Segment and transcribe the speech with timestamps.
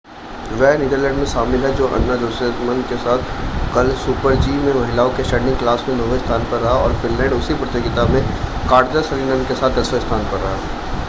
[0.51, 3.27] वे Netherlands में शामिल हैं जो अन्ना जोचेमसेन के साथ
[3.75, 7.53] कल सुपर-जी में महिलाओं के स्टैंडिंग क्लास में नौवें स्थान पर रहा और फ़िनलैंड उसी
[7.53, 8.21] प्रतियोगिता में
[8.69, 10.57] काटजा सरीनन के साथ दसवें स्थान पर रहा